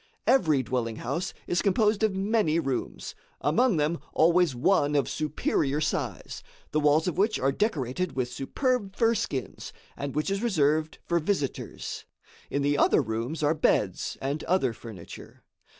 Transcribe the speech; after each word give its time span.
Every 0.25 0.63
dwelling 0.63 0.95
house 0.95 1.31
is 1.45 1.61
composed 1.61 2.01
of 2.01 2.15
many 2.15 2.57
rooms; 2.59 3.13
among 3.39 3.77
them 3.77 3.99
always 4.13 4.55
one 4.55 4.95
of 4.95 5.07
superior 5.07 5.79
size, 5.79 6.41
the 6.71 6.79
walls 6.79 7.07
of 7.07 7.19
which 7.19 7.37
are 7.39 7.51
decorated 7.51 8.13
with 8.15 8.33
superb 8.33 8.95
fur 8.95 9.13
skins, 9.13 9.71
and 9.95 10.15
which 10.15 10.31
is 10.31 10.41
reserved 10.41 10.97
for 11.05 11.19
visitors. 11.19 12.05
In 12.49 12.63
the 12.63 12.79
other 12.79 12.99
rooms 13.03 13.43
are 13.43 13.53
beds 13.53 14.17
and 14.23 14.43
other 14.45 14.73
furniture. 14.73 15.43